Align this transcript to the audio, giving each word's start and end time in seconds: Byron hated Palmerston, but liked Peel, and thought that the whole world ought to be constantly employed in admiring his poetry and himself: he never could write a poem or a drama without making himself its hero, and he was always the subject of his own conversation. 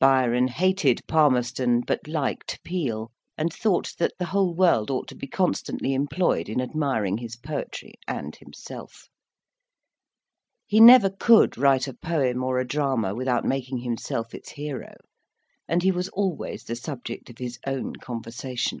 Byron 0.00 0.48
hated 0.48 1.06
Palmerston, 1.06 1.80
but 1.80 2.08
liked 2.08 2.60
Peel, 2.64 3.12
and 3.38 3.52
thought 3.52 3.92
that 4.00 4.12
the 4.18 4.24
whole 4.24 4.52
world 4.52 4.90
ought 4.90 5.06
to 5.06 5.14
be 5.14 5.28
constantly 5.28 5.94
employed 5.94 6.48
in 6.48 6.60
admiring 6.60 7.18
his 7.18 7.36
poetry 7.36 7.94
and 8.08 8.34
himself: 8.34 9.06
he 10.66 10.80
never 10.80 11.08
could 11.08 11.56
write 11.56 11.86
a 11.86 11.94
poem 11.94 12.42
or 12.42 12.58
a 12.58 12.66
drama 12.66 13.14
without 13.14 13.44
making 13.44 13.78
himself 13.78 14.34
its 14.34 14.50
hero, 14.50 14.94
and 15.68 15.84
he 15.84 15.92
was 15.92 16.08
always 16.08 16.64
the 16.64 16.74
subject 16.74 17.30
of 17.30 17.38
his 17.38 17.60
own 17.64 17.94
conversation. 17.94 18.80